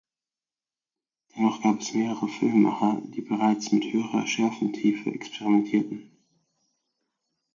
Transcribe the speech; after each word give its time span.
Dennoch 1.35 1.61
gab 1.61 1.79
es 1.79 1.93
mehrere 1.93 2.27
Filmemacher, 2.27 2.99
die 3.05 3.21
bereits 3.21 3.71
mit 3.71 3.83
höherer 3.93 4.25
Schärfentiefe 4.25 5.11
experimentierten. 5.11 6.17